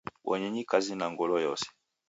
[0.25, 1.67] Bonyenyi kazi na ngolo yose.